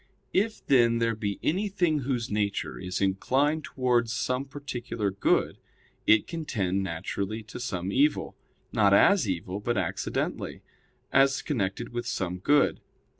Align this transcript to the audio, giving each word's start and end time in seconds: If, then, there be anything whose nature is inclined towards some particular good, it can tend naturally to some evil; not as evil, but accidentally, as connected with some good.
If, 0.33 0.65
then, 0.65 0.97
there 0.97 1.13
be 1.13 1.39
anything 1.43 1.99
whose 1.99 2.31
nature 2.31 2.79
is 2.79 3.01
inclined 3.01 3.63
towards 3.65 4.11
some 4.11 4.45
particular 4.45 5.11
good, 5.11 5.59
it 6.07 6.25
can 6.25 6.43
tend 6.43 6.81
naturally 6.81 7.43
to 7.43 7.59
some 7.59 7.91
evil; 7.91 8.35
not 8.71 8.95
as 8.95 9.29
evil, 9.29 9.59
but 9.59 9.77
accidentally, 9.77 10.63
as 11.13 11.43
connected 11.43 11.89
with 11.89 12.07
some 12.07 12.39
good. 12.39 12.79